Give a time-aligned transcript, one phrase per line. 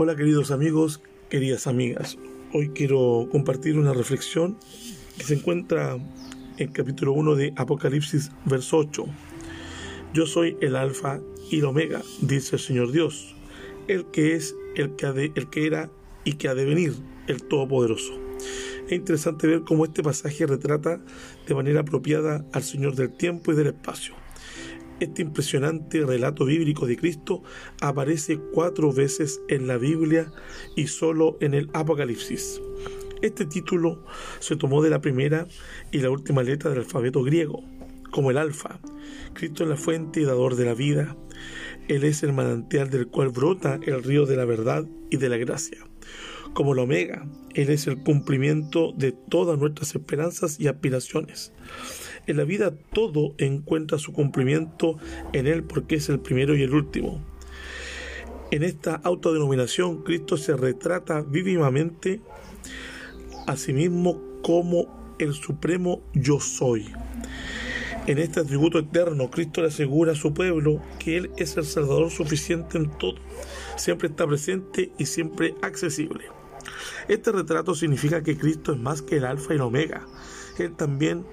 [0.00, 2.18] Hola queridos amigos, queridas amigas.
[2.52, 4.56] Hoy quiero compartir una reflexión
[5.16, 5.98] que se encuentra
[6.56, 9.06] en capítulo 1 de Apocalipsis, verso 8.
[10.14, 11.18] Yo soy el alfa
[11.50, 13.34] y el omega, dice el Señor Dios,
[13.88, 15.90] el que es, el que, de, el que era
[16.22, 16.94] y que ha de venir,
[17.26, 18.12] el Todopoderoso.
[18.86, 21.00] Es interesante ver cómo este pasaje retrata
[21.48, 24.14] de manera apropiada al Señor del tiempo y del espacio.
[25.00, 27.42] Este impresionante relato bíblico de Cristo
[27.80, 30.32] aparece cuatro veces en la Biblia
[30.74, 32.60] y solo en el Apocalipsis.
[33.22, 34.04] Este título
[34.40, 35.46] se tomó de la primera
[35.92, 37.62] y la última letra del alfabeto griego,
[38.10, 38.80] como el alfa.
[39.34, 41.16] Cristo es la fuente y dador de la vida.
[41.88, 45.36] Él es el manantial del cual brota el río de la verdad y de la
[45.36, 45.78] gracia
[46.52, 47.26] como la omega.
[47.54, 51.52] Él es el cumplimiento de todas nuestras esperanzas y aspiraciones.
[52.26, 54.98] En la vida todo encuentra su cumplimiento
[55.32, 57.22] en Él porque es el primero y el último.
[58.50, 62.20] En esta autodenominación Cristo se retrata vivamente
[63.46, 66.86] a sí mismo como el supremo yo soy.
[68.08, 72.10] En este atributo eterno, Cristo le asegura a su pueblo que Él es el Salvador
[72.10, 73.16] suficiente en todo,
[73.76, 76.24] siempre está presente y siempre accesible.
[77.06, 80.06] Este retrato significa que Cristo es más que el alfa y el omega.
[80.58, 81.26] Él también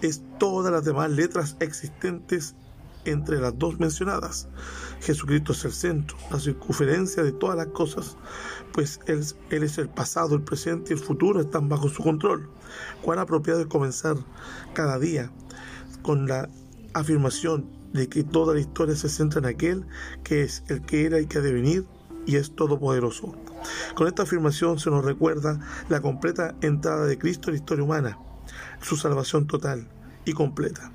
[0.00, 2.56] es todas las demás letras existentes
[3.04, 4.48] entre las dos mencionadas.
[5.00, 8.16] Jesucristo es el centro, la circunferencia de todas las cosas,
[8.72, 12.48] pues él, es el pasado, el presente y el futuro están bajo su control.
[13.02, 14.16] Cuán apropiado es comenzar
[14.74, 15.30] cada día
[16.02, 16.48] con la
[16.94, 19.86] afirmación de que toda la historia se centra en aquel
[20.24, 21.84] que es el que era y que ha de venir
[22.26, 23.34] y es todopoderoso.
[23.94, 28.18] Con esta afirmación se nos recuerda la completa entrada de Cristo en la historia humana,
[28.80, 29.88] su salvación total
[30.24, 30.92] y completa,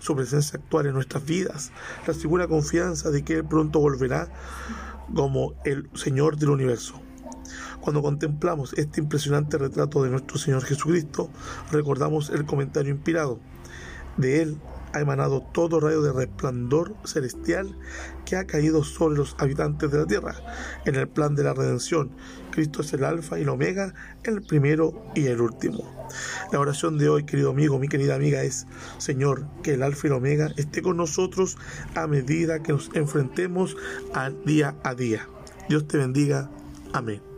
[0.00, 1.70] su presencia actual en nuestras vidas,
[2.06, 4.28] la segura confianza de que Él pronto volverá
[5.14, 7.00] como el Señor del universo.
[7.80, 11.30] Cuando contemplamos este impresionante retrato de nuestro Señor Jesucristo,
[11.70, 13.38] recordamos el comentario inspirado.
[14.16, 14.58] De Él
[14.92, 17.76] ha emanado todo rayo de resplandor celestial
[18.24, 20.34] que ha caído sobre los habitantes de la tierra.
[20.84, 22.10] En el plan de la redención,
[22.50, 23.94] Cristo es el alfa y el omega,
[24.24, 26.08] el primero y el último.
[26.52, 28.66] La oración de hoy, querido amigo, mi querida amiga, es,
[28.98, 31.56] Señor, que el alfa y el omega esté con nosotros
[31.94, 33.76] a medida que nos enfrentemos
[34.14, 35.28] al día a día.
[35.68, 36.50] Dios te bendiga.
[36.92, 37.29] Amén.